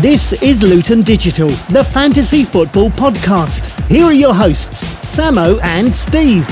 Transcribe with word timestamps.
This 0.00 0.32
is 0.32 0.62
Luton 0.62 1.02
Digital, 1.02 1.48
the 1.68 1.84
fantasy 1.84 2.42
football 2.42 2.88
podcast. 2.88 3.68
Here 3.86 4.04
are 4.04 4.14
your 4.14 4.32
hosts, 4.32 4.86
Samo 5.02 5.62
and 5.62 5.92
Steve. 5.92 6.48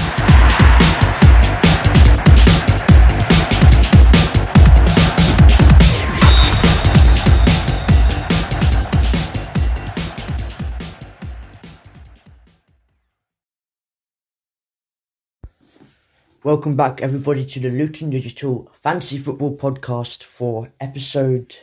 Welcome 16.44 16.76
back, 16.76 17.00
everybody, 17.00 17.46
to 17.46 17.60
the 17.60 17.70
Luton 17.70 18.10
Digital 18.10 18.70
Fantasy 18.82 19.16
Football 19.16 19.56
Podcast 19.56 20.22
for 20.22 20.70
episode 20.80 21.56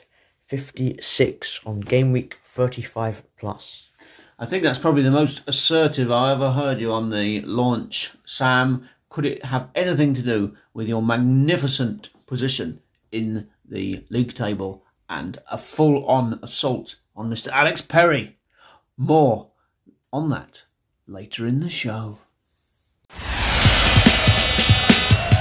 56 0.48 1.62
on 1.66 1.80
game 1.80 2.12
week 2.12 2.40
35 2.44 3.23
plus. 3.38 3.90
I 4.38 4.45
think 4.45 4.63
that's 4.63 4.80
probably 4.80 5.02
the 5.02 5.12
most 5.12 5.41
assertive 5.48 6.12
I 6.12 6.31
ever 6.31 6.52
heard 6.52 6.81
you 6.81 6.91
on 6.91 7.09
the 7.09 7.41
launch, 7.41 8.12
Sam. 8.26 8.88
Could 9.09 9.26
it 9.26 9.45
have 9.45 9.70
anything 9.76 10.13
to 10.13 10.21
do 10.21 10.55
with 10.73 10.88
your 10.88 11.02
magnificent 11.02 12.09
position 12.27 12.81
in 13.12 13.48
the 13.63 14.04
league 14.09 14.34
table 14.34 14.84
and 15.09 15.38
a 15.49 15.58
full 15.58 16.05
on 16.05 16.40
assault 16.44 16.98
on 17.16 17.30
Mr. 17.30 17.48
Alex 17.48 17.82
Perry? 17.82 18.38
More 18.98 19.52
on 20.12 20.30
that 20.32 20.63
later 21.07 21.48
in 21.48 21.59
the 21.59 21.70
show. 21.70 22.20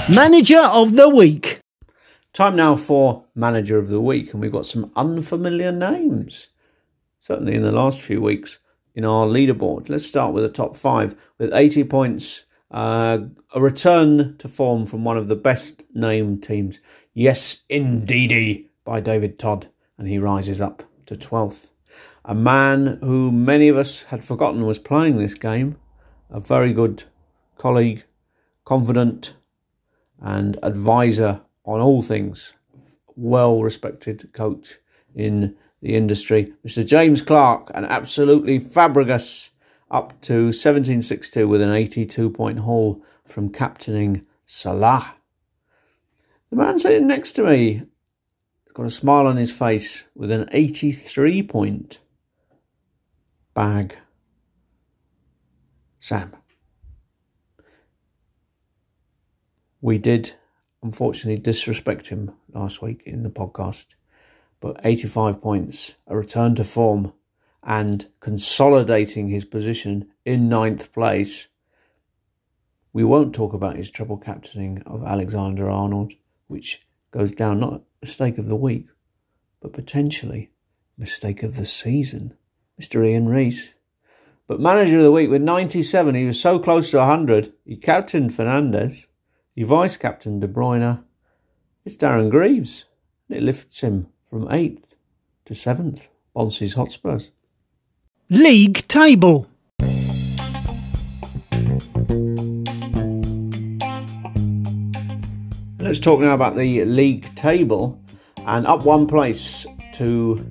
Manager 0.07 0.59
of 0.59 0.95
the 0.95 1.09
Week. 1.09 1.54
Time 2.35 2.57
now 2.57 2.75
for 2.75 3.23
Manager 3.33 3.77
of 3.77 3.87
the 3.87 4.01
Week, 4.01 4.33
and 4.33 4.41
we've 4.41 4.51
got 4.51 4.65
some 4.65 4.91
unfamiliar 4.97 5.71
names, 5.71 6.49
certainly 7.17 7.55
in 7.55 7.61
the 7.61 7.71
last 7.71 8.01
few 8.01 8.19
weeks 8.19 8.59
in 8.93 9.05
our 9.05 9.25
leaderboard. 9.25 9.87
Let's 9.87 10.05
start 10.05 10.33
with 10.33 10.43
the 10.43 10.49
top 10.49 10.75
five 10.75 11.15
with 11.37 11.53
80 11.53 11.85
points. 11.85 12.43
Uh, 12.69 13.19
a 13.53 13.61
return 13.61 14.35
to 14.39 14.49
form 14.49 14.85
from 14.85 15.05
one 15.05 15.15
of 15.15 15.29
the 15.29 15.37
best 15.37 15.85
named 15.93 16.43
teams. 16.43 16.81
Yes, 17.13 17.63
indeedy, 17.69 18.69
by 18.83 18.99
David 18.99 19.39
Todd, 19.39 19.67
and 19.97 20.05
he 20.05 20.19
rises 20.19 20.59
up 20.59 20.83
to 21.05 21.15
12th. 21.15 21.69
A 22.25 22.35
man 22.35 22.99
who 23.01 23.31
many 23.31 23.69
of 23.69 23.77
us 23.77 24.03
had 24.03 24.25
forgotten 24.25 24.65
was 24.65 24.77
playing 24.77 25.15
this 25.15 25.35
game, 25.35 25.77
a 26.29 26.41
very 26.41 26.73
good 26.73 27.01
colleague, 27.57 28.03
confident, 28.65 29.35
and 30.19 30.59
advisor 30.63 31.44
on 31.65 31.81
all 31.81 32.01
things. 32.01 32.53
Well 33.15 33.61
respected 33.61 34.31
coach 34.33 34.79
in 35.13 35.55
the 35.81 35.95
industry. 35.95 36.53
Mr. 36.65 36.85
James 36.85 37.21
Clark, 37.21 37.71
and 37.73 37.85
absolutely 37.85 38.59
Fabregas 38.59 39.51
up 39.91 40.19
to 40.21 40.45
1762 40.45 41.47
with 41.47 41.61
an 41.61 41.71
82 41.71 42.29
point 42.29 42.59
haul 42.59 43.03
from 43.25 43.49
captaining 43.49 44.25
Salah. 44.45 45.15
The 46.49 46.55
man 46.55 46.79
sitting 46.79 47.07
next 47.07 47.33
to 47.33 47.43
me 47.43 47.83
got 48.73 48.85
a 48.85 48.89
smile 48.89 49.27
on 49.27 49.37
his 49.37 49.51
face 49.51 50.05
with 50.15 50.31
an 50.31 50.47
83 50.51 51.43
point 51.43 51.99
bag. 53.53 53.97
Sam. 55.97 56.35
We 59.81 59.97
did 59.97 60.35
unfortunately 60.85 61.41
disrespect 61.41 62.09
him 62.09 62.31
last 62.53 62.79
week 62.79 63.01
in 63.07 63.23
the 63.23 63.29
podcast, 63.29 63.95
but 64.61 64.79
85 64.83 65.41
points, 65.41 65.95
a 66.05 66.15
return 66.15 66.53
to 66.53 66.63
form, 66.63 67.11
and 67.63 68.07
consolidating 68.19 69.27
his 69.27 69.45
position 69.45 70.07
in 70.25 70.47
ninth 70.47 70.93
place. 70.93 71.49
We 72.93 73.03
won't 73.03 73.33
talk 73.33 73.53
about 73.53 73.77
his 73.77 73.89
treble 73.89 74.17
captaining 74.17 74.83
of 74.83 75.03
Alexander 75.03 75.67
Arnold, 75.67 76.13
which 76.45 76.87
goes 77.09 77.31
down 77.31 77.59
not 77.59 77.81
mistake 77.99 78.37
of 78.37 78.45
the 78.45 78.55
week, 78.55 78.85
but 79.61 79.73
potentially 79.73 80.51
mistake 80.99 81.41
of 81.41 81.55
the 81.55 81.65
season. 81.65 82.37
Mr. 82.79 83.03
Ian 83.03 83.27
Reese. 83.27 83.73
But 84.45 84.59
manager 84.59 84.97
of 84.97 85.03
the 85.03 85.11
week 85.11 85.31
with 85.31 85.41
97, 85.41 86.13
he 86.13 86.25
was 86.25 86.39
so 86.39 86.59
close 86.59 86.91
to 86.91 86.97
100. 86.97 87.51
He 87.65 87.75
captained 87.75 88.29
Fernandes. 88.29 89.07
He 89.57 89.63
vice 89.63 89.95
captain 89.95 90.41
De 90.41 90.49
Bruyne. 90.49 91.01
It's 91.85 91.95
Darren 91.95 92.29
Greaves. 92.29 92.83
And 93.29 93.37
it 93.37 93.41
lifts 93.41 93.79
him 93.79 94.07
from 94.29 94.49
8th 94.49 94.95
to 95.45 95.53
7th. 95.53 96.09
Bonsi's 96.35 96.73
Hotspurs. 96.73 97.31
League 98.29 98.85
table. 98.89 99.47
Let's 105.79 105.99
talk 105.99 106.19
now 106.19 106.33
about 106.33 106.57
the 106.57 106.83
league 106.83 107.33
table. 107.35 108.03
And 108.45 108.67
up 108.67 108.83
one 108.83 109.07
place 109.07 109.65
to 109.93 110.45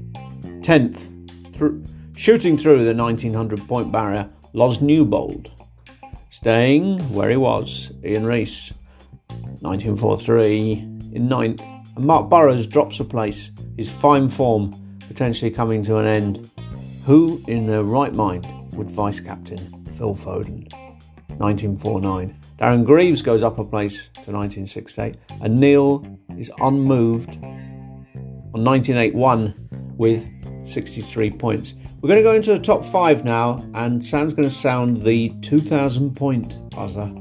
10th, 0.63 1.55
through, 1.55 1.85
shooting 2.17 2.57
through 2.57 2.87
the 2.87 2.95
1900 2.95 3.69
point 3.69 3.93
barrier, 3.93 4.31
Los 4.55 4.81
Newbold. 4.81 5.51
Staying 6.31 7.13
where 7.13 7.29
he 7.29 7.37
was, 7.37 7.93
Ian 8.03 8.25
Reese, 8.25 8.73
1943 9.65 10.73
in 11.15 11.27
ninth. 11.27 11.63
And 11.97 12.05
Mark 12.05 12.29
Burrows 12.29 12.67
drops 12.67 13.01
a 13.01 13.05
place, 13.05 13.51
his 13.77 13.91
fine 13.91 14.29
form 14.29 14.79
potentially 15.09 15.51
coming 15.51 15.83
to 15.85 15.97
an 15.97 16.07
end. 16.07 16.51
Who 17.07 17.43
in 17.49 17.67
their 17.67 17.83
right 17.83 18.13
mind 18.13 18.47
would 18.75 18.91
vice 18.91 19.21
captain 19.21 19.85
Phil 19.97 20.15
Foden? 20.15 20.71
1949. 21.39 22.39
Darren 22.59 22.85
Greaves 22.85 23.23
goes 23.23 23.43
up 23.43 23.59
a 23.59 23.65
place 23.65 24.09
to 24.23 24.31
1968, 24.31 25.17
and 25.41 25.59
Neil 25.59 26.07
is 26.39 26.51
unmoved 26.61 27.35
on 27.35 28.65
1981 28.65 29.95
with 29.97 30.29
63 30.67 31.31
points. 31.31 31.75
We're 32.01 32.09
going 32.09 32.19
to 32.19 32.23
go 32.23 32.35
into 32.35 32.53
the 32.53 32.59
top 32.59 32.85
five 32.85 33.25
now, 33.25 33.65
and 33.75 34.05
Sam's 34.05 34.35
going 34.35 34.49
to 34.49 34.55
sound 34.55 35.03
the 35.03 35.31
2000 35.41 36.15
point 36.15 36.71
buzzer 36.71 37.13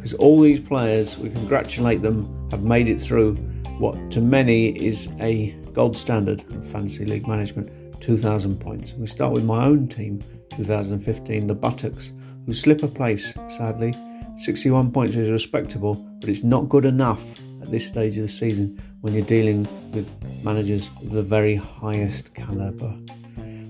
because 0.00 0.14
all 0.14 0.40
these 0.40 0.60
players, 0.60 1.18
we 1.18 1.28
congratulate 1.28 2.00
them, 2.00 2.48
have 2.50 2.62
made 2.62 2.88
it 2.88 2.98
through 2.98 3.34
what 3.76 4.10
to 4.10 4.18
many 4.22 4.68
is 4.68 5.10
a 5.20 5.50
gold 5.74 5.94
standard 5.94 6.40
of 6.54 6.66
fantasy 6.66 7.04
league 7.04 7.28
management 7.28 7.70
2000 8.00 8.58
points. 8.58 8.94
We 8.94 9.06
start 9.06 9.34
with 9.34 9.44
my 9.44 9.62
own 9.62 9.88
team, 9.88 10.22
2015, 10.56 11.46
the 11.46 11.54
Buttocks, 11.54 12.14
who 12.46 12.54
slip 12.54 12.82
a 12.82 12.88
place, 12.88 13.34
sadly. 13.48 13.94
61 14.38 14.90
points 14.90 15.16
is 15.16 15.28
respectable, 15.28 15.96
but 16.18 16.30
it's 16.30 16.42
not 16.42 16.70
good 16.70 16.86
enough 16.86 17.22
at 17.60 17.70
this 17.70 17.86
stage 17.86 18.16
of 18.16 18.22
the 18.22 18.28
season 18.28 18.78
when 19.02 19.12
you're 19.12 19.26
dealing 19.26 19.68
with 19.92 20.14
managers 20.42 20.88
of 21.02 21.10
the 21.10 21.22
very 21.22 21.56
highest 21.56 22.34
calibre. 22.34 22.98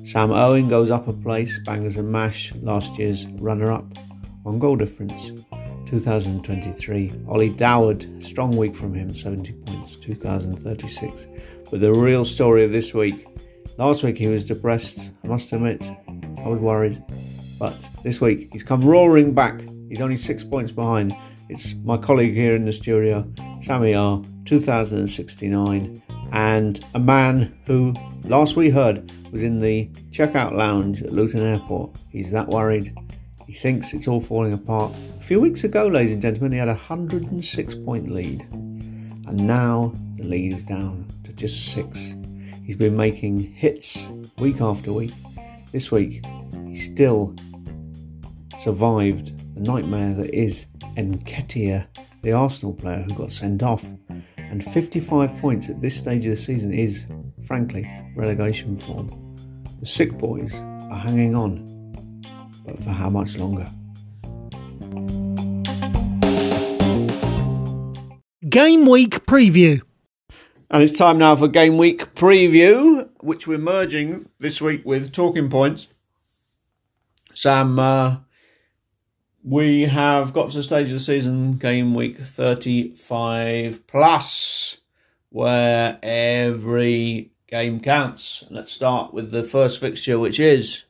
Sam 0.05 0.31
Owen 0.31 0.69
goes 0.69 0.93
up 0.93 1.09
a 1.09 1.13
place, 1.13 1.59
bangers 1.67 1.97
and 1.97 2.13
mash, 2.13 2.55
last 2.63 3.01
year's 3.01 3.27
runner 3.27 3.73
up 3.73 3.99
on 4.47 4.61
goal 4.61 4.77
difference. 4.77 5.33
2023. 5.91 7.13
Ollie 7.27 7.51
Doward, 7.51 8.23
strong 8.23 8.57
week 8.57 8.77
from 8.77 8.95
him, 8.95 9.13
70 9.13 9.53
points, 9.53 9.97
2036. 9.97 11.27
But 11.69 11.81
the 11.81 11.93
real 11.93 12.25
story 12.25 12.65
of 12.65 12.71
this 12.71 12.95
week, 12.95 13.27
last 13.77 14.05
week 14.05 14.17
he 14.17 14.29
was 14.29 14.45
depressed, 14.45 15.11
I 15.25 15.27
must 15.27 15.53
admit. 15.53 15.83
I 16.39 16.49
was 16.49 16.61
worried. 16.61 17.03
But 17.59 17.89
this 18.05 18.21
week 18.21 18.51
he's 18.53 18.63
come 18.63 18.83
roaring 18.83 19.35
back. 19.35 19.61
He's 19.89 20.01
only 20.01 20.17
six 20.17 20.45
points 20.45 20.71
behind. 20.71 21.13
It's 21.49 21.75
my 21.83 21.97
colleague 21.97 22.35
here 22.35 22.55
in 22.55 22.67
the 22.67 22.73
studio, 22.73 23.29
Sammy 23.61 23.93
R, 23.93 24.23
2069, 24.45 26.03
and 26.31 26.85
a 26.95 27.01
man 27.01 27.59
who 27.67 27.95
last 28.23 28.55
we 28.55 28.71
heard 28.71 29.11
was 29.33 29.43
in 29.43 29.59
the 29.59 29.87
checkout 30.11 30.53
lounge 30.53 31.03
at 31.03 31.11
Luton 31.11 31.41
Airport. 31.41 31.97
He's 32.11 32.31
that 32.31 32.47
worried. 32.47 32.95
He 33.51 33.57
thinks 33.57 33.93
it's 33.93 34.07
all 34.07 34.21
falling 34.21 34.53
apart. 34.53 34.93
A 35.19 35.23
few 35.25 35.41
weeks 35.41 35.65
ago, 35.65 35.89
ladies 35.89 36.13
and 36.13 36.23
gentlemen, 36.23 36.53
he 36.53 36.59
had 36.59 36.69
a 36.69 36.75
106 36.75 37.75
point 37.85 38.09
lead. 38.09 38.43
And 38.53 39.45
now 39.45 39.93
the 40.15 40.23
lead 40.23 40.53
is 40.53 40.63
down 40.63 41.09
to 41.25 41.33
just 41.33 41.73
six. 41.73 42.15
He's 42.63 42.77
been 42.77 42.97
making 42.97 43.41
hits 43.41 44.09
week 44.39 44.61
after 44.61 44.93
week. 44.93 45.11
This 45.73 45.91
week, 45.91 46.25
he 46.69 46.77
still 46.77 47.35
survived 48.57 49.37
the 49.57 49.63
nightmare 49.63 50.15
that 50.15 50.33
is 50.33 50.67
Nketiah, 50.97 51.89
the 52.23 52.31
Arsenal 52.31 52.73
player 52.73 53.03
who 53.03 53.15
got 53.15 53.33
sent 53.33 53.65
off. 53.65 53.85
And 54.37 54.63
55 54.63 55.41
points 55.41 55.69
at 55.69 55.81
this 55.81 55.97
stage 55.97 56.25
of 56.25 56.31
the 56.31 56.37
season 56.37 56.73
is, 56.73 57.05
frankly, 57.49 57.91
relegation 58.15 58.77
form. 58.77 59.09
The 59.81 59.87
sick 59.87 60.17
boys 60.19 60.55
are 60.61 61.01
hanging 61.01 61.35
on 61.35 61.80
but 62.71 62.85
for 62.85 62.91
how 62.91 63.11
much 63.11 63.37
longer? 63.39 63.69
Game 68.49 68.87
week 68.87 69.27
preview. 69.27 69.81
And 70.71 70.83
it's 70.83 70.97
time 70.97 71.19
now 71.19 71.35
for 71.35 71.49
game 71.49 71.79
week 71.79 72.15
preview, 72.15 73.09
which 73.21 73.47
we're 73.47 73.59
merging 73.59 74.29
this 74.39 74.61
week 74.61 74.83
with 74.85 75.13
talking 75.13 75.51
points. 75.51 75.89
Sam, 77.35 77.79
uh, 77.79 78.17
we 79.43 79.83
have 79.83 80.33
got 80.33 80.51
to 80.51 80.57
the 80.57 80.63
stage 80.63 80.89
of 80.89 80.95
the 80.95 81.01
season, 81.01 81.55
game 81.55 81.95
week 81.95 82.19
35 82.19 83.87
plus, 83.87 84.79
where 85.31 85.99
every 86.03 87.33
game 87.49 87.81
counts. 87.81 88.45
Let's 88.49 88.71
start 88.71 89.13
with 89.13 89.33
the 89.33 89.43
first 89.43 89.81
fixture, 89.81 90.19
which 90.19 90.39
is 90.39 90.85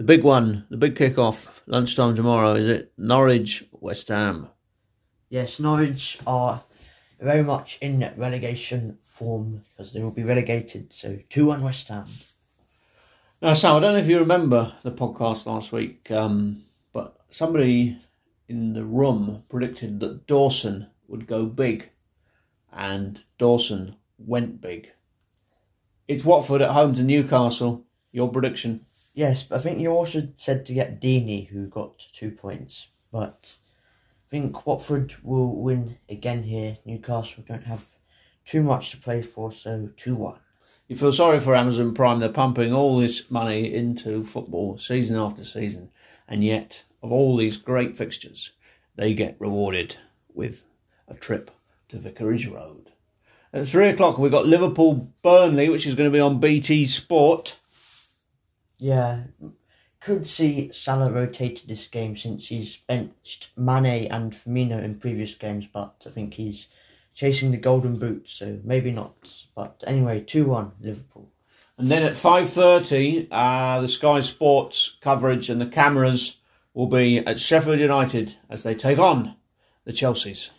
the 0.00 0.04
big 0.04 0.24
one, 0.24 0.64
the 0.70 0.78
big 0.78 0.96
kick-off, 0.96 1.60
lunchtime 1.66 2.16
tomorrow. 2.16 2.54
Is 2.54 2.66
it 2.66 2.90
Norwich, 2.96 3.66
West 3.70 4.08
Ham? 4.08 4.48
Yes, 5.28 5.60
Norwich 5.60 6.18
are 6.26 6.64
very 7.20 7.42
much 7.42 7.76
in 7.82 8.10
relegation 8.16 8.96
form 9.02 9.62
because 9.68 9.92
they 9.92 10.02
will 10.02 10.10
be 10.10 10.22
relegated. 10.22 10.94
So 10.94 11.18
2 11.28 11.44
1 11.44 11.62
West 11.62 11.88
Ham. 11.88 12.06
Now, 13.42 13.52
Sam, 13.52 13.76
I 13.76 13.80
don't 13.80 13.92
know 13.92 13.98
if 13.98 14.08
you 14.08 14.18
remember 14.18 14.72
the 14.82 14.90
podcast 14.90 15.44
last 15.44 15.70
week, 15.70 16.10
um, 16.10 16.62
but 16.94 17.18
somebody 17.28 17.98
in 18.48 18.72
the 18.72 18.84
room 18.84 19.44
predicted 19.50 20.00
that 20.00 20.26
Dawson 20.26 20.86
would 21.08 21.26
go 21.26 21.44
big, 21.44 21.90
and 22.72 23.22
Dawson 23.36 23.96
went 24.16 24.62
big. 24.62 24.92
It's 26.08 26.24
Watford 26.24 26.62
at 26.62 26.70
home 26.70 26.94
to 26.94 27.02
Newcastle. 27.02 27.84
Your 28.12 28.32
prediction? 28.32 28.86
Yes, 29.20 29.42
but 29.42 29.56
I 29.56 29.62
think 29.62 29.78
you 29.78 29.90
also 29.90 30.28
said 30.36 30.64
to 30.64 30.72
get 30.72 30.98
Deeney, 30.98 31.48
who 31.48 31.66
got 31.66 32.06
two 32.10 32.30
points. 32.30 32.86
But 33.12 33.58
I 34.26 34.30
think 34.30 34.66
Watford 34.66 35.16
will 35.22 35.54
win 35.54 35.98
again 36.08 36.44
here. 36.44 36.78
Newcastle 36.86 37.44
don't 37.46 37.64
have 37.66 37.84
too 38.46 38.62
much 38.62 38.92
to 38.92 38.96
play 38.96 39.20
for, 39.20 39.52
so 39.52 39.90
2 39.94 40.14
1. 40.14 40.38
You 40.88 40.96
feel 40.96 41.12
sorry 41.12 41.38
for 41.38 41.54
Amazon 41.54 41.92
Prime. 41.92 42.18
They're 42.18 42.30
pumping 42.30 42.72
all 42.72 42.98
this 42.98 43.30
money 43.30 43.74
into 43.74 44.24
football 44.24 44.78
season 44.78 45.16
after 45.16 45.44
season, 45.44 45.90
and 46.26 46.42
yet, 46.42 46.84
of 47.02 47.12
all 47.12 47.36
these 47.36 47.58
great 47.58 47.98
fixtures, 47.98 48.52
they 48.96 49.12
get 49.12 49.36
rewarded 49.38 49.96
with 50.32 50.64
a 51.06 51.12
trip 51.12 51.50
to 51.90 51.98
Vicarage 51.98 52.46
Road. 52.46 52.92
At 53.52 53.66
three 53.66 53.90
o'clock, 53.90 54.16
we've 54.16 54.32
got 54.32 54.46
Liverpool 54.46 55.12
Burnley, 55.20 55.68
which 55.68 55.86
is 55.86 55.94
going 55.94 56.10
to 56.10 56.16
be 56.16 56.20
on 56.20 56.40
BT 56.40 56.86
Sport. 56.86 57.58
Yeah, 58.80 59.24
could 60.00 60.26
see 60.26 60.70
Salah 60.72 61.12
rotated 61.12 61.68
this 61.68 61.86
game 61.86 62.16
since 62.16 62.48
he's 62.48 62.78
benched 62.88 63.50
Mane 63.56 64.10
and 64.10 64.32
Firmino 64.32 64.82
in 64.82 64.98
previous 64.98 65.34
games, 65.34 65.66
but 65.70 66.04
I 66.06 66.10
think 66.10 66.34
he's 66.34 66.68
chasing 67.14 67.50
the 67.50 67.58
golden 67.58 67.98
boot, 67.98 68.28
so 68.28 68.58
maybe 68.64 68.90
not. 68.90 69.46
But 69.54 69.84
anyway, 69.86 70.20
2 70.20 70.46
1 70.46 70.72
Liverpool. 70.80 71.30
And 71.76 71.90
then 71.90 72.02
at 72.02 72.12
5.30, 72.12 73.28
uh, 73.30 73.80
the 73.82 73.88
Sky 73.88 74.20
Sports 74.20 74.96
coverage 75.00 75.48
and 75.48 75.60
the 75.60 75.66
cameras 75.66 76.38
will 76.74 76.86
be 76.86 77.18
at 77.18 77.38
Sheffield 77.38 77.78
United 77.78 78.36
as 78.48 78.62
they 78.62 78.74
take 78.74 78.98
on 78.98 79.36
the 79.84 79.92
Chelseas. 79.92 80.50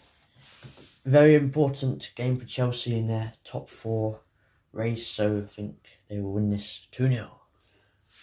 Very 1.03 1.35
important 1.35 2.11
game 2.15 2.37
for 2.37 2.45
Chelsea 2.45 2.95
in 2.95 3.07
their 3.07 3.33
top 3.43 3.69
four 3.69 4.21
race, 4.71 5.07
so 5.07 5.45
I 5.45 5.53
think 5.53 5.77
they 6.09 6.19
will 6.19 6.33
win 6.33 6.51
this 6.51 6.87
2 6.91 7.07
0. 7.07 7.40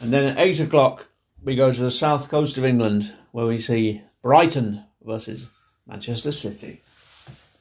And 0.01 0.13
then 0.13 0.25
at 0.25 0.39
8 0.39 0.61
o'clock, 0.61 1.09
we 1.43 1.57
go 1.57 1.73
to 1.73 1.81
the 1.81 1.91
south 1.91 2.29
coast 2.29 2.59
of 2.59 2.65
England 2.65 3.13
where 3.33 3.47
we 3.47 3.59
see 3.59 4.03
Brighton 4.23 4.85
versus 5.03 5.49
Manchester 5.87 6.33
City. 6.33 6.83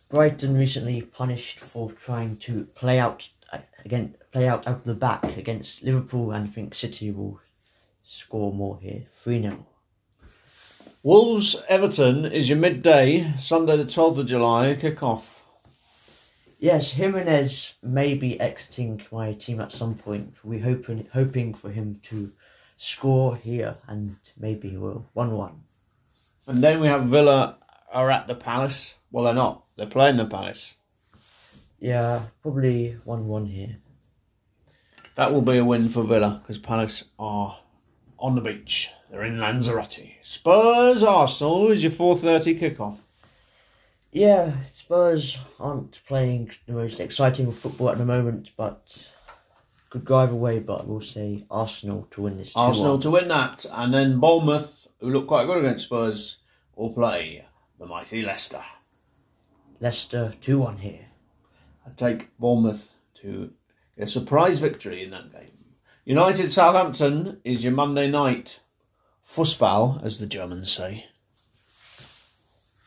Brighton 0.10 0.56
recently 0.58 1.02
punished 1.02 1.60
for 1.60 1.92
trying 1.92 2.38
to 2.38 2.66
play 2.76 3.00
out 3.00 3.30
uh, 3.52 3.60
again, 3.84 4.16
play 4.32 4.48
out 4.48 4.68
out 4.68 4.84
the 4.84 4.94
back 4.94 5.38
against 5.38 5.84
Liverpool, 5.84 6.32
and 6.32 6.48
I 6.48 6.48
think 6.48 6.76
City 6.76 7.12
will 7.12 7.40
score 8.04 8.54
more 8.54 8.80
here, 8.82 9.04
three 9.10 9.42
0 9.42 9.66
Wolves 11.04 11.56
Everton 11.70 12.26
is 12.26 12.50
your 12.50 12.58
midday 12.58 13.34
Sunday 13.38 13.78
the 13.78 13.86
twelfth 13.86 14.18
of 14.18 14.26
July 14.26 14.76
kick-off. 14.76 15.37
Yes, 16.60 16.94
Jimenez 16.94 17.76
may 17.84 18.16
be 18.16 18.40
exiting 18.40 19.02
my 19.12 19.34
team 19.34 19.60
at 19.60 19.72
some 19.72 19.94
point. 19.94 20.36
We're 20.44 20.64
hoping 20.64 21.08
hoping 21.14 21.54
for 21.54 21.70
him 21.70 22.00
to 22.04 22.32
score 22.78 23.36
here, 23.36 23.78
and 23.88 24.16
maybe 24.36 24.76
we'll 24.76 25.06
one 25.14 25.32
one. 25.32 25.64
And 26.48 26.64
then 26.64 26.80
we 26.80 26.88
have 26.88 27.06
Villa 27.06 27.58
are 27.92 28.10
at 28.10 28.28
the 28.28 28.36
Palace. 28.36 28.96
Well, 29.12 29.26
they're 29.26 29.34
not. 29.36 29.66
They're 29.76 29.86
playing 29.86 30.18
the 30.18 30.26
Palace. 30.26 30.76
Yeah, 31.80 32.24
probably 32.42 32.98
one 33.04 33.28
one 33.28 33.46
here. 33.46 33.78
That 35.14 35.32
will 35.32 35.44
be 35.44 35.58
a 35.58 35.66
win 35.66 35.90
for 35.90 36.04
Villa 36.04 36.40
because 36.42 36.58
Palace 36.58 37.04
are 37.20 37.60
on 38.18 38.36
the 38.36 38.42
beach. 38.42 38.90
They're 39.12 39.24
in 39.24 39.40
Lanzarote. 39.40 40.16
Spurs 40.24 41.04
Arsenal 41.04 41.70
is 41.70 41.84
your 41.84 41.92
four 41.92 42.18
thirty 42.18 42.60
kickoff. 42.60 42.98
Yeah, 44.12 44.64
Spurs 44.72 45.38
aren't 45.60 46.02
playing 46.08 46.52
the 46.66 46.74
most 46.74 47.00
exciting 47.00 47.52
football 47.52 47.90
at 47.90 47.98
the 47.98 48.06
moment, 48.06 48.52
but 48.58 49.12
could 49.90 50.06
go 50.06 50.18
either 50.20 50.36
way. 50.36 50.60
But 50.60 50.88
we'll 50.88 51.02
say 51.02 51.46
Arsenal 51.52 52.08
to 52.12 52.22
win 52.24 52.38
this. 52.38 52.52
Arsenal 52.56 52.98
2-1. 52.98 53.02
to 53.02 53.12
win 53.12 53.28
that, 53.28 53.66
and 53.72 53.94
then 53.94 54.20
Bournemouth, 54.20 54.88
who 55.00 55.10
look 55.10 55.28
quite 55.28 55.46
good 55.46 55.60
against 55.60 55.86
Spurs, 55.86 56.38
will 56.76 56.94
play 56.94 57.46
the 57.80 57.86
mighty 57.86 58.24
Leicester. 58.24 58.64
Leicester 59.80 60.34
two 60.42 60.58
one 60.60 60.78
here. 60.78 61.06
I 61.86 61.92
take 61.92 62.36
Bournemouth 62.40 62.92
to 63.22 63.54
get 63.98 64.08
a 64.08 64.12
surprise 64.12 64.58
victory 64.60 65.04
in 65.04 65.12
that 65.12 65.32
game. 65.32 65.52
United 66.04 66.52
Southampton 66.52 67.40
is 67.44 67.64
your 67.64 67.74
Monday 67.74 68.10
night 68.10 68.62
Fußball, 69.28 70.04
as 70.04 70.18
the 70.18 70.26
Germans 70.26 70.72
say. 70.72 71.06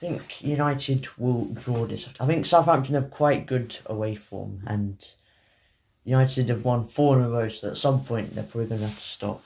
I 0.01 0.07
think 0.07 0.43
United 0.43 1.09
will 1.19 1.45
draw 1.47 1.85
this. 1.87 2.09
I 2.19 2.27
think 2.27 2.47
Southampton 2.47 2.95
have 2.95 3.11
quite 3.11 3.45
good 3.45 3.79
away 3.85 4.15
form, 4.15 4.63
and 4.67 4.97
United 6.05 6.49
have 6.49 6.65
won 6.65 6.85
four 6.87 7.19
in 7.19 7.25
a 7.25 7.29
row. 7.29 7.49
So 7.49 7.71
at 7.71 7.77
some 7.77 8.03
point 8.03 8.35
they're 8.35 8.45
probably 8.45 8.69
going 8.69 8.81
to 8.81 8.87
have 8.87 8.97
to 8.97 9.03
stop. 9.03 9.45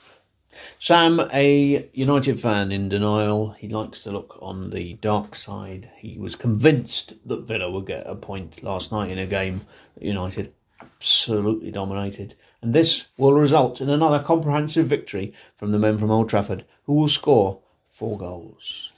Sam, 0.79 1.19
a 1.33 1.89
United 1.91 2.39
fan 2.39 2.71
in 2.71 2.87
denial, 2.87 3.51
he 3.51 3.67
likes 3.67 4.01
to 4.03 4.11
look 4.11 4.37
on 4.41 4.69
the 4.69 4.93
dark 4.93 5.35
side. 5.35 5.91
He 5.97 6.17
was 6.17 6.37
convinced 6.37 7.27
that 7.27 7.41
Villa 7.41 7.69
would 7.69 7.87
get 7.87 8.07
a 8.07 8.15
point 8.15 8.63
last 8.63 8.93
night 8.93 9.11
in 9.11 9.19
a 9.19 9.25
game 9.25 9.61
that 9.95 10.05
United 10.05 10.53
absolutely 10.79 11.71
dominated. 11.71 12.35
And 12.61 12.73
this 12.73 13.07
will 13.17 13.33
result 13.33 13.81
in 13.81 13.89
another 13.89 14.23
comprehensive 14.23 14.87
victory 14.87 15.33
from 15.57 15.71
the 15.71 15.79
men 15.79 15.97
from 15.97 16.11
Old 16.11 16.29
Trafford, 16.29 16.63
who 16.85 16.93
will 16.93 17.09
score 17.09 17.59
four 17.89 18.17
goals. 18.17 18.93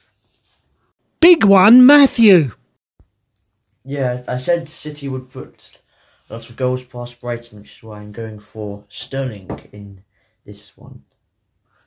Big 1.20 1.44
one, 1.46 1.86
Matthew. 1.86 2.52
Yeah, 3.84 4.24
I 4.28 4.38
said 4.38 4.68
City 4.68 5.08
would 5.08 5.30
put 5.30 5.82
lots 6.30 6.50
of 6.50 6.56
goals 6.58 6.84
past 6.84 7.20
Brighton, 7.22 7.60
which 7.60 7.78
is 7.78 7.84
why 7.84 8.00
I'm 8.00 8.12
going 8.12 8.40
for 8.40 8.84
Sterling 8.90 9.68
in 9.72 10.04
this 10.46 10.76
one. 10.78 11.04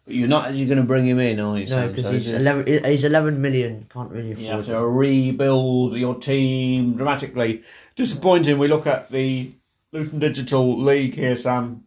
But 0.06 0.14
you're 0.14 0.28
not 0.28 0.46
actually 0.46 0.64
going 0.66 0.78
to 0.78 0.84
bring 0.84 1.06
him 1.06 1.18
in, 1.20 1.38
are 1.38 1.58
you, 1.58 1.66
No, 1.66 1.88
because 1.88 2.04
So 2.04 2.12
he's 2.12 2.26
this- 2.26 2.40
eleven. 2.40 2.84
He's 2.84 3.04
eleven 3.04 3.40
million. 3.40 3.86
Can't 3.92 4.10
really 4.10 4.30
You 4.30 4.48
have 4.50 4.60
afford 4.60 4.66
to 4.66 4.76
it. 4.78 4.88
rebuild 4.98 5.94
your 5.96 6.14
team 6.16 6.96
dramatically. 6.96 7.62
Disappointing. 7.96 8.58
We 8.58 8.68
look 8.68 8.86
at 8.86 9.10
the 9.10 9.52
Luton 9.92 10.18
Digital 10.18 10.76
League 10.80 11.14
here, 11.16 11.36
Sam, 11.36 11.84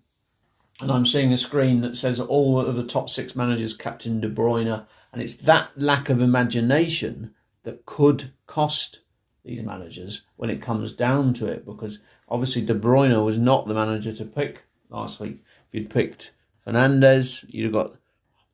and 0.80 0.92
I'm 0.92 1.06
seeing 1.08 1.34
a 1.34 1.38
screen 1.38 1.82
that 1.82 1.98
says 1.98 2.20
all 2.20 2.60
of 2.60 2.76
the 2.76 2.84
top 2.86 3.10
six 3.10 3.36
managers, 3.36 3.74
Captain 3.74 4.20
De 4.20 4.30
Bruyne, 4.30 4.86
and 5.14 5.22
it's 5.22 5.36
that 5.36 5.70
lack 5.78 6.10
of 6.10 6.22
imagination 6.22 7.36
that 7.62 7.86
could 7.86 8.32
cost 8.48 9.02
these 9.46 9.62
managers 9.62 10.22
when 10.36 10.50
it 10.50 10.62
comes 10.62 10.92
down 10.92 11.34
to 11.36 11.46
it. 11.46 11.66
Because 11.66 12.00
obviously 12.28 12.64
De 12.64 12.74
Bruyne 12.74 13.24
was 13.24 13.38
not 13.38 13.68
the 13.68 13.76
manager 13.76 14.12
to 14.12 14.26
pick 14.26 14.64
last 14.90 15.20
week. 15.20 15.44
If 15.68 15.76
you'd 15.76 15.90
picked 15.92 16.32
Fernandes, 16.66 17.46
you'd 17.54 17.66
have 17.66 17.74
got 17.74 17.96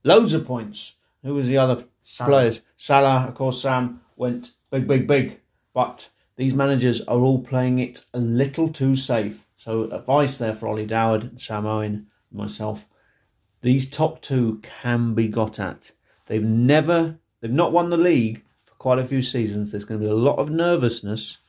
loads 0.03 0.33
of 0.33 0.45
points. 0.45 0.95
Who 1.23 1.33
was 1.33 1.47
the 1.47 1.57
other 1.57 1.85
Salah. 2.01 2.29
players? 2.29 2.61
Salah, 2.75 3.25
of 3.27 3.35
course, 3.35 3.61
Sam 3.61 4.01
went 4.17 4.51
big, 4.69 4.85
big, 4.85 5.07
big. 5.07 5.39
But 5.73 6.09
these 6.35 6.53
managers 6.53 7.01
are 7.01 7.19
all 7.19 7.39
playing 7.41 7.79
it 7.79 8.05
a 8.13 8.19
little 8.19 8.67
too 8.69 8.95
safe. 8.95 9.45
So, 9.55 9.83
advice 9.91 10.37
there 10.37 10.53
for 10.53 10.67
Ollie 10.67 10.85
Doward, 10.85 11.39
Sam 11.39 11.65
Owen, 11.65 12.07
myself. 12.31 12.85
These 13.61 13.89
top 13.89 14.21
two 14.21 14.59
can 14.63 15.13
be 15.13 15.27
got 15.27 15.59
at. 15.59 15.91
They've 16.29 16.43
never, 16.43 17.17
they've 17.41 17.51
not 17.51 17.73
won 17.73 17.89
the 17.89 17.97
league 17.97 18.43
for 18.63 18.75
quite 18.75 18.99
a 18.99 19.03
few 19.03 19.21
seasons. 19.21 19.71
There's 19.71 19.83
going 19.83 19.99
to 19.99 20.05
be 20.05 20.11
a 20.11 20.15
lot 20.15 20.37
of 20.37 20.51
nervousness. 20.51 21.39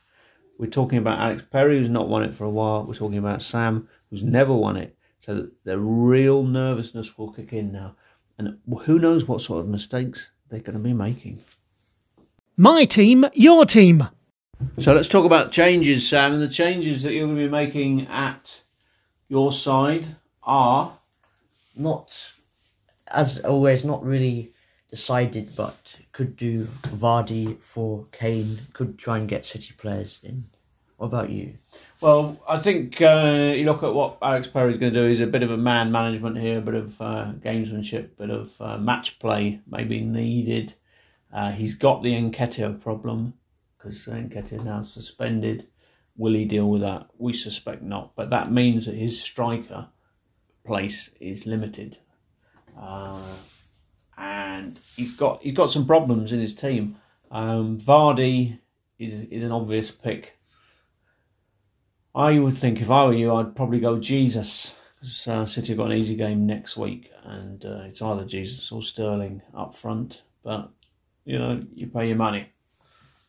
We're 0.57 0.69
talking 0.69 0.97
about 0.97 1.19
Alex 1.19 1.43
Perry, 1.49 1.77
who's 1.77 1.89
not 1.89 2.09
won 2.09 2.23
it 2.23 2.33
for 2.33 2.45
a 2.45 2.49
while. 2.49 2.83
We're 2.83 2.95
talking 2.95 3.19
about 3.19 3.43
Sam, 3.43 3.87
who's 4.09 4.23
never 4.23 4.53
won 4.53 4.77
it. 4.77 4.97
So 5.19 5.49
the 5.63 5.77
real 5.77 6.43
nervousness 6.43 7.15
will 7.15 7.31
kick 7.31 7.53
in 7.53 7.71
now. 7.71 7.95
And 8.39 8.57
who 8.85 8.97
knows 8.97 9.27
what 9.27 9.41
sort 9.41 9.59
of 9.59 9.67
mistakes 9.67 10.31
they're 10.49 10.61
going 10.61 10.77
to 10.77 10.83
be 10.83 10.93
making. 10.93 11.41
My 12.57 12.85
team, 12.85 13.25
your 13.35 13.65
team. 13.65 14.07
So 14.79 14.93
let's 14.93 15.07
talk 15.07 15.25
about 15.25 15.51
changes, 15.51 16.09
Sam. 16.09 16.33
And 16.33 16.41
the 16.41 16.49
changes 16.49 17.03
that 17.03 17.13
you're 17.13 17.27
going 17.27 17.37
to 17.37 17.45
be 17.45 17.49
making 17.49 18.07
at 18.07 18.63
your 19.29 19.51
side 19.51 20.15
are 20.43 20.97
Not, 21.75 22.33
as 23.07 23.39
always, 23.39 23.85
not 23.85 24.03
really 24.05 24.50
decided, 24.91 25.55
but 25.55 25.97
could 26.11 26.35
do 26.35 26.65
Vardy 26.83 27.59
for 27.61 28.05
Kane. 28.11 28.59
Could 28.73 28.99
try 28.99 29.17
and 29.17 29.27
get 29.27 29.45
City 29.45 29.73
players 29.75 30.19
in. 30.21 30.45
What 30.97 31.07
about 31.07 31.31
you? 31.31 31.57
Well, 31.99 32.39
I 32.47 32.59
think 32.59 33.01
uh, 33.01 33.53
you 33.55 33.65
look 33.65 33.81
at 33.81 33.95
what 33.95 34.19
Alex 34.21 34.45
Perry's 34.47 34.77
going 34.77 34.93
to 34.93 34.99
do. 34.99 35.07
He's 35.07 35.19
a 35.19 35.25
bit 35.25 35.41
of 35.41 35.49
a 35.49 35.57
man 35.57 35.91
management 35.91 36.37
here, 36.37 36.59
a 36.59 36.61
bit 36.61 36.75
of 36.75 37.01
uh, 37.01 37.31
gamesmanship, 37.39 38.03
a 38.03 38.21
bit 38.21 38.29
of 38.29 38.61
uh, 38.61 38.77
match 38.77 39.17
play 39.17 39.61
maybe 39.65 40.01
needed. 40.01 40.75
Uh, 41.33 41.51
he's 41.51 41.73
got 41.73 42.03
the 42.03 42.13
Nketiah 42.13 42.79
problem 42.79 43.33
because 43.75 44.05
Nketiah 44.05 44.63
now 44.63 44.83
suspended. 44.83 45.67
Will 46.15 46.33
he 46.33 46.45
deal 46.45 46.69
with 46.69 46.81
that? 46.81 47.07
We 47.17 47.33
suspect 47.33 47.81
not, 47.81 48.15
but 48.15 48.29
that 48.29 48.51
means 48.51 48.85
that 48.85 48.95
his 48.95 49.19
striker 49.19 49.87
place 50.63 51.09
is 51.19 51.47
limited, 51.47 51.97
uh, 52.79 53.19
and 54.51 54.79
he's 54.95 55.15
got 55.15 55.41
he's 55.41 55.53
got 55.53 55.71
some 55.71 55.85
problems 55.85 56.31
in 56.31 56.39
his 56.39 56.53
team. 56.53 56.97
Um, 57.29 57.79
Vardy 57.79 58.59
is 58.99 59.21
is 59.21 59.43
an 59.43 59.51
obvious 59.51 59.91
pick. 59.91 60.37
I 62.13 62.39
would 62.39 62.57
think 62.57 62.81
if 62.81 62.91
I 62.91 63.05
were 63.05 63.13
you, 63.13 63.33
I'd 63.33 63.55
probably 63.55 63.79
go 63.79 63.97
Jesus 63.97 64.75
because 64.95 65.27
uh, 65.27 65.45
City 65.45 65.69
have 65.69 65.77
got 65.77 65.91
an 65.91 65.97
easy 65.97 66.15
game 66.15 66.45
next 66.45 66.75
week, 66.75 67.09
and 67.23 67.65
uh, 67.65 67.83
it's 67.85 68.01
either 68.01 68.25
Jesus 68.25 68.71
or 68.71 68.81
Sterling 68.81 69.41
up 69.53 69.73
front. 69.73 70.23
But 70.43 70.71
you 71.25 71.39
know, 71.39 71.63
you 71.73 71.87
pay 71.87 72.07
your 72.07 72.17
money. 72.17 72.51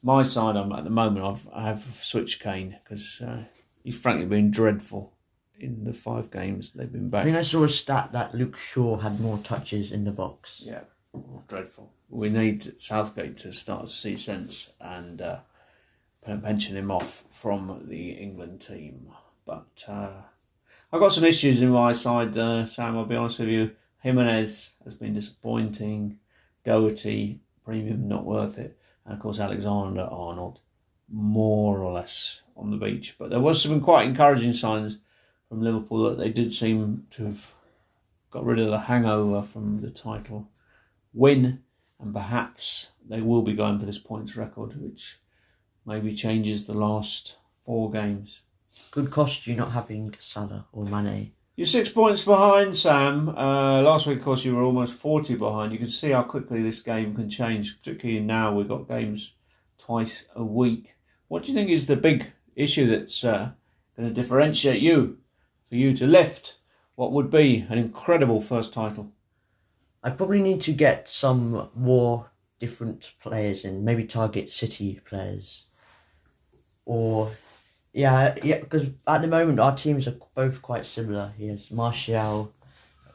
My 0.03 0.25
side, 0.25 0.57
I'm 0.57 0.73
at 0.73 0.85
the 0.85 0.91
moment. 0.91 1.25
I've 1.25 1.49
I 1.55 1.63
have 1.63 1.85
switched 2.03 2.43
Kane 2.43 2.79
because 2.83 3.21
uh, 3.21 3.45
he's 3.85 3.99
frankly 3.99 4.27
been 4.27 4.51
dreadful 4.51 5.15
in 5.61 5.85
the 5.85 5.93
five 5.93 6.29
games 6.33 6.73
they've 6.73 6.91
been 6.91 7.09
back. 7.09 7.21
I 7.21 7.25
think 7.25 7.37
I 7.37 7.43
saw 7.43 7.63
a 7.63 7.69
stat 7.69 8.11
that 8.13 8.35
Luke 8.35 8.57
Shaw 8.57 8.99
had 8.99 9.21
more 9.21 9.39
touches 9.39 9.93
in 9.93 10.03
the 10.03 10.11
box. 10.11 10.61
Yeah, 10.65 10.81
dreadful. 11.49 11.93
We 12.09 12.29
need 12.29 12.81
Southgate 12.81 13.37
to 13.39 13.53
start 13.53 13.87
to 13.87 13.93
see 13.93 14.17
sense 14.17 14.71
and 14.81 15.21
uh, 15.21 15.39
pension 16.25 16.77
him 16.77 16.91
off 16.91 17.25
from 17.31 17.87
the 17.89 18.13
England 18.13 18.61
team. 18.61 19.09
But 19.45 19.85
uh, 19.89 20.23
I've 20.93 21.01
got 21.01 21.13
some 21.13 21.25
issues 21.25 21.61
in 21.61 21.71
my 21.71 21.93
side, 21.93 22.37
uh, 22.37 22.67
Sam. 22.67 22.97
I'll 22.97 23.05
be 23.05 23.17
honest 23.17 23.39
with 23.39 23.49
you. 23.49 23.73
Jimenez 24.01 24.75
has 24.85 24.95
been 24.95 25.15
disappointing. 25.15 26.19
Doherty, 26.65 27.41
premium, 27.65 28.09
not 28.09 28.25
worth 28.25 28.59
it. 28.59 28.79
And 29.05 29.15
of 29.15 29.21
course, 29.21 29.41
Alexander 29.41 30.09
Arnold, 30.11 30.61
more 31.11 31.81
or 31.81 31.93
less 31.93 32.43
on 32.57 32.71
the 32.71 32.77
beach. 32.77 33.17
But 33.19 33.31
there 33.31 33.41
was 33.41 33.61
some 33.61 33.81
quite 33.81 34.09
encouraging 34.09 34.53
signs 34.53 34.99
from 35.49 35.63
Liverpool 35.63 36.09
that 36.09 36.19
they 36.19 36.31
did 36.31 36.53
seem 36.53 37.07
to 37.11 37.25
have 37.25 37.53
got 38.31 38.45
rid 38.45 38.59
of 38.59 38.71
the 38.71 38.79
hangover 38.79 39.43
from 39.43 39.81
the 39.81 39.91
title 39.91 40.49
win, 41.13 41.63
and 42.01 42.15
perhaps 42.15 42.89
they 43.09 43.21
will 43.21 43.43
be 43.43 43.55
going 43.55 43.79
for 43.79 43.87
this 43.87 43.99
points 43.99 44.37
record, 44.37 44.81
which 44.81 45.19
maybe 45.87 46.15
changes 46.15 46.67
the 46.67 46.75
last 46.75 47.37
four 47.65 47.91
games. 47.91 48.41
Could 48.91 49.11
cost 49.11 49.47
you 49.47 49.55
not 49.55 49.73
having 49.73 50.15
Salah 50.19 50.67
or 50.73 50.85
Mane. 50.85 51.33
You're 51.57 51.67
six 51.67 51.91
points 51.91 52.25
behind, 52.25 52.77
Sam. 52.77 53.29
Uh, 53.29 53.83
last 53.83 54.07
week, 54.07 54.19
of 54.19 54.25
course, 54.25 54.45
you 54.45 54.57
were 54.57 54.63
almost 54.63 54.95
40 54.95 55.35
behind. 55.35 55.73
You 55.73 55.79
can 55.79 55.89
see 55.89 56.11
how 56.11 56.23
quickly 56.23 56.63
this 56.63 56.81
game 56.81 57.15
can 57.15 57.29
change, 57.29 57.79
particularly 57.79 58.21
now 58.21 58.55
we've 58.55 58.69
got 58.69 58.89
games 58.89 59.35
twice 59.77 60.29
a 60.35 60.43
week. 60.43 60.95
What 61.29 61.43
do 61.43 61.53
you 61.53 61.59
think 61.59 61.69
is 61.69 61.87
the 61.87 61.97
big 61.97 62.33
issue 62.57 62.87
that's 62.87 63.23
uh, 63.23 63.51
going 63.97 64.09
to 64.09 64.15
differentiate 64.15 64.81
you 64.81 65.19
for 65.69 65.77
you 65.77 65.93
to 65.95 66.07
lift 66.07 66.57
what 66.95 67.13
would 67.13 67.31
be 67.31 67.67
an 67.69 67.79
incredible 67.79 68.41
first 68.41 68.73
title? 68.73 69.13
I 70.03 70.11
probably 70.11 70.43
need 70.43 70.61
to 70.63 70.73
get 70.73 71.09
some 71.09 71.71
more 71.75 72.31
different 72.59 73.13
players 73.21 73.65
in, 73.65 73.85
maybe 73.85 74.05
target 74.05 74.51
City 74.51 75.01
players. 75.05 75.65
Or, 76.85 77.31
yeah, 77.93 78.37
yeah, 78.43 78.61
because 78.61 78.89
at 79.07 79.23
the 79.23 79.29
moment 79.29 79.61
our 79.61 79.77
teams 79.77 80.09
are 80.09 80.17
both 80.35 80.61
quite 80.61 80.87
similar. 80.87 81.33
He 81.37 81.49
has 81.49 81.71
Martial, 81.71 82.53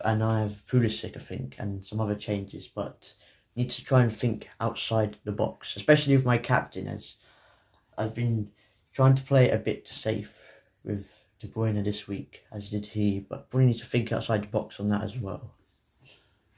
and 0.05 0.23
I 0.23 0.41
have 0.41 0.65
Pulisic, 0.67 1.17
I 1.17 1.19
think, 1.19 1.55
and 1.57 1.83
some 1.83 1.99
other 1.99 2.15
changes, 2.15 2.67
but 2.67 3.13
need 3.55 3.69
to 3.71 3.83
try 3.83 4.03
and 4.03 4.13
think 4.13 4.47
outside 4.61 5.17
the 5.23 5.31
box, 5.31 5.75
especially 5.75 6.15
with 6.15 6.25
my 6.25 6.37
captain, 6.37 6.87
as 6.87 7.15
I've 7.97 8.13
been 8.13 8.51
trying 8.93 9.15
to 9.15 9.23
play 9.23 9.49
a 9.49 9.57
bit 9.57 9.87
safe 9.87 10.33
with 10.83 11.15
De 11.39 11.47
Bruyne 11.47 11.83
this 11.83 12.07
week, 12.07 12.43
as 12.51 12.69
did 12.69 12.87
he, 12.87 13.19
but 13.19 13.49
probably 13.49 13.67
need 13.67 13.79
to 13.79 13.85
think 13.85 14.11
outside 14.11 14.43
the 14.43 14.47
box 14.47 14.79
on 14.79 14.89
that 14.89 15.03
as 15.03 15.17
well. 15.17 15.53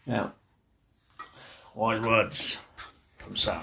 Yeah. 0.10 0.30
Wise 1.75 2.01
words 2.01 2.60
from 3.18 3.36
Sam. 3.36 3.62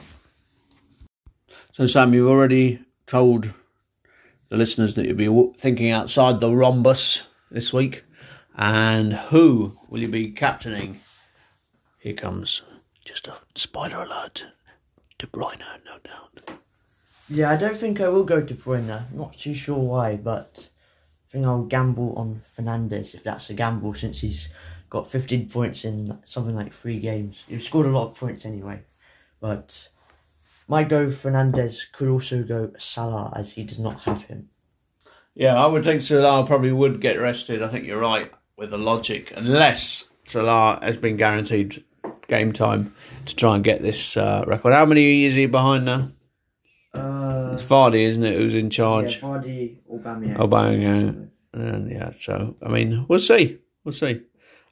So, 1.73 1.88
Sam, 1.88 2.15
you've 2.15 2.31
already 2.31 2.79
told 3.07 3.53
the 4.49 4.57
listeners 4.57 4.95
that 4.95 5.07
you'll 5.07 5.50
be 5.50 5.59
thinking 5.59 5.91
outside 5.91 6.41
the 6.41 6.55
rhombus 6.55 7.26
this 7.50 7.73
week. 7.73 8.05
And 8.57 9.12
who 9.12 9.76
will 9.88 9.99
you 9.99 10.09
be 10.09 10.31
captaining? 10.31 11.00
Here 11.99 12.15
comes 12.15 12.62
just 13.05 13.26
a 13.26 13.38
spider 13.57 14.03
alert. 14.03 14.47
De 15.19 15.26
Bruyne, 15.26 15.65
no 15.85 15.99
doubt. 16.05 16.59
Yeah, 17.29 17.50
I 17.50 17.57
don't 17.57 17.76
think 17.76 18.00
I 18.00 18.09
will 18.09 18.23
go 18.23 18.41
De 18.41 18.55
Bruyne. 18.55 19.12
Not 19.12 19.37
too 19.37 19.53
sure 19.53 19.79
why, 19.79 20.15
but 20.15 20.69
I 21.29 21.33
think 21.33 21.45
I'll 21.45 21.65
gamble 21.65 22.15
on 22.17 22.43
Fernandes 22.57 23.15
if 23.15 23.25
that's 23.25 23.50
a 23.50 23.55
gamble, 23.55 23.95
since 23.95 24.21
he's 24.21 24.49
got 24.90 25.09
15 25.09 25.49
points 25.49 25.85
in 25.85 26.19
something 26.25 26.55
like 26.55 26.73
three 26.73 26.99
games. 26.99 27.45
He's 27.49 27.66
scored 27.66 27.87
a 27.87 27.90
lot 27.90 28.11
of 28.11 28.16
points 28.16 28.45
anyway, 28.45 28.81
but 29.40 29.88
might 30.69 30.88
go 30.88 31.09
Fernandes. 31.09 31.90
Could 31.93 32.09
also 32.09 32.43
go 32.43 32.73
Salah 32.78 33.33
as 33.37 33.52
he 33.52 33.64
does 33.64 33.78
not 33.78 34.00
have 34.00 34.23
him. 34.23 34.49
Yeah, 35.35 35.62
I 35.62 35.66
would 35.66 35.85
think 35.85 36.00
Salah 36.00 36.47
probably 36.47 36.73
would 36.73 37.00
get 37.00 37.19
rested. 37.21 37.62
I 37.62 37.69
think 37.69 37.87
you're 37.87 38.00
right 38.00 38.33
with 38.57 38.71
the 38.71 38.78
logic, 38.78 39.33
unless 39.37 40.05
Salah 40.25 40.78
has 40.83 40.97
been 40.97 41.16
guaranteed 41.16 41.85
game 42.28 42.52
time 42.52 42.95
to 43.26 43.37
try 43.37 43.55
and 43.55 43.62
get 43.62 43.83
this 43.83 44.16
uh, 44.16 44.45
record. 44.47 44.73
How 44.73 44.87
many 44.87 45.25
is 45.25 45.35
he 45.35 45.47
behind 45.47 45.85
now? 45.85 46.11
Uh, 46.95 47.50
It's 47.55 47.62
Vardy, 47.62 48.05
isn't 48.09 48.25
it, 48.25 48.37
who's 48.37 48.55
in 48.55 48.71
charge? 48.71 49.21
Vardy, 49.21 49.76
Aubameyang. 49.93 50.37
Aubameyang. 50.37 51.28
And 51.52 51.90
yeah, 51.90 52.11
so 52.19 52.57
I 52.62 52.69
mean, 52.69 53.07
we'll 53.09 53.19
see, 53.19 53.59
we'll 53.85 53.93
see. 53.95 54.23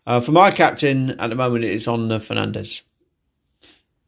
Uh, 0.07 0.21
for 0.21 0.33
my 0.33 0.51
captain 0.51 1.11
at 1.19 1.31
the 1.31 1.37
moment, 1.37 1.65
it's 1.65 1.89
on 1.89 2.09
Fernandes. 2.09 2.83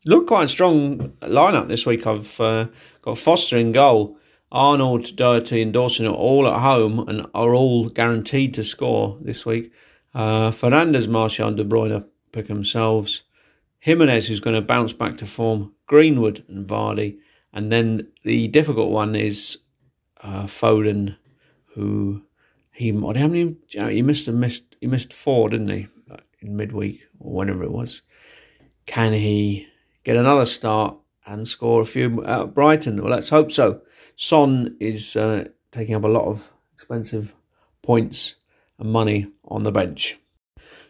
Look 0.05 0.29
quite 0.29 0.45
a 0.45 0.49
strong 0.49 1.15
lineup 1.21 1.69
this 1.69 1.87
week. 1.87 2.07
I've 2.07 2.41
uh, 2.41 2.67
got 3.03 3.19
Foster 3.19 3.57
in 3.57 3.73
goal, 3.73 4.19
Arnold, 4.53 5.17
Doherty, 5.17 5.63
and 5.63 5.73
Dawson 5.73 6.07
are 6.07 6.15
all 6.15 6.47
at 6.47 6.61
home 6.61 7.09
and 7.09 7.27
are 7.35 7.55
all 7.55 7.89
guaranteed 7.89 8.55
to 8.55 8.65
score 8.65 9.19
this 9.21 9.45
week. 9.45 9.73
Uh, 10.15 10.51
Fernandes, 10.51 11.09
Martial, 11.09 11.49
and 11.49 11.57
De 11.57 11.65
Bruyne 11.65 12.05
pick 12.31 12.47
themselves. 12.47 13.23
Jimenez, 13.81 14.29
who's 14.29 14.41
going 14.41 14.57
to 14.57 14.63
bounce 14.63 14.93
back 14.93 15.19
to 15.19 15.27
form. 15.27 15.73
Greenwood 15.87 16.45
and 16.49 16.67
Vardy, 16.67 17.19
and 17.53 17.71
then 17.71 18.09
the 18.25 18.49
difficult 18.49 18.91
one 18.91 19.15
is 19.15 19.59
uh, 20.23 20.45
Foden, 20.45 21.17
who 21.75 22.23
he 22.77 22.93
how 22.93 23.11
many 23.11 23.57
he 23.69 24.03
missed 24.03 24.29
a 24.29 24.33
missed 24.33 24.77
he 24.81 24.87
missed 24.87 25.13
four, 25.13 25.49
didn't 25.49 25.71
he, 25.71 25.89
in 26.41 26.57
midweek 26.57 27.01
or 27.19 27.33
whenever 27.33 27.65
it 27.65 27.73
was. 27.73 28.03
Can 28.85 29.15
he 29.15 29.67
get 30.05 30.17
another 30.17 30.47
start 30.47 30.97
and 31.27 31.49
score 31.49 31.81
a 31.81 31.87
few 31.87 32.23
at 32.25 32.55
Brighton? 32.55 33.03
Well, 33.03 33.11
let's 33.11 33.31
hope 33.31 33.51
so. 33.51 33.81
Son 34.17 34.77
is 34.79 35.17
uh, 35.17 35.47
taking 35.71 35.95
up 35.95 36.05
a 36.05 36.09
lot 36.09 36.27
of 36.27 36.53
expensive 36.75 37.35
points 37.83 38.37
and 38.79 38.93
money 38.93 39.27
on 39.45 39.63
the 39.63 39.73
bench. 39.73 40.19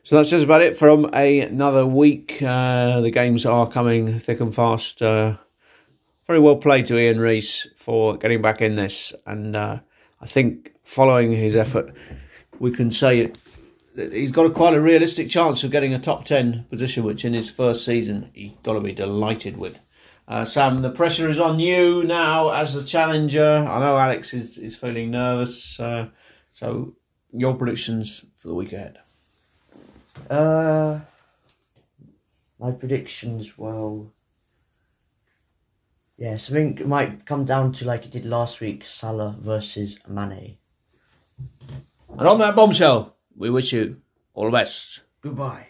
So 0.03 0.17
that's 0.17 0.31
just 0.31 0.45
about 0.45 0.63
it 0.63 0.77
from 0.77 1.11
a, 1.15 1.41
another 1.41 1.87
week. 1.87 2.43
Uh, 2.43 3.01
the 3.01 3.11
games 3.11 3.47
are 3.47 3.69
coming 3.69 4.19
thick 4.21 4.41
and 4.41 4.55
fast. 4.55 5.03
Uh, 5.03 5.37
very 6.27 6.39
well 6.41 6.57
played 6.57 6.87
to 6.87 6.99
Ian 6.99 7.21
Reese 7.21 7.69
for 7.77 8.17
getting 8.17 8.43
back 8.43 8.61
in 8.61 8.77
this, 8.77 9.15
and 9.25 9.57
uh, 9.57 9.81
I 10.21 10.27
think 10.27 10.76
following 10.87 11.33
his 11.33 11.55
effort, 11.55 11.93
we 12.59 12.71
can 12.71 12.91
say 12.91 13.31
he's 13.95 14.31
got 14.31 14.47
a 14.47 14.51
quite 14.51 14.73
a 14.73 14.81
realistic 14.81 15.29
chance 15.29 15.63
of 15.65 15.71
getting 15.71 15.93
a 15.93 15.99
top 15.99 16.25
10 16.25 16.65
position, 16.71 17.05
which 17.05 17.25
in 17.25 17.35
his 17.35 17.51
first 17.51 17.85
season 17.85 18.31
he's 18.33 18.53
got 18.63 18.75
to 18.75 18.81
be 18.81 18.93
delighted 18.93 19.59
with. 19.59 19.79
Uh, 20.29 20.45
Sam, 20.45 20.83
the 20.83 20.91
pressure 20.91 21.29
is 21.29 21.39
on 21.39 21.61
you 21.61 22.03
now 22.05 22.49
as 22.51 22.75
the 22.75 22.83
challenger. 22.83 23.67
I 23.69 23.79
know 23.81 23.97
Alex 23.97 24.33
is, 24.33 24.59
is 24.59 24.75
feeling 24.75 25.11
nervous. 25.11 25.79
Uh, 25.79 26.09
so, 26.51 26.97
your 27.33 27.55
predictions 27.55 28.25
for 28.35 28.49
the 28.49 28.55
week 28.55 28.73
ahead? 28.73 28.99
Uh, 30.31 31.01
my 32.59 32.73
predictions, 32.73 33.57
well, 33.59 34.13
yes, 36.17 36.51
I 36.51 36.55
think 36.55 36.81
it 36.81 36.89
might 36.89 37.27
come 37.27 37.45
down 37.45 37.73
to 37.73 37.85
like 37.85 38.05
it 38.07 38.11
did 38.11 38.25
last 38.25 38.61
week 38.61 38.85
Salah 38.87 39.37
versus 39.39 39.99
Mane. 40.09 40.59
And 42.19 42.27
on 42.27 42.39
that 42.39 42.57
bombshell, 42.57 43.15
we 43.37 43.51
wish 43.51 43.73
you 43.73 44.01
all 44.33 44.47
the 44.47 44.51
best. 44.51 45.03
Goodbye. 45.21 45.67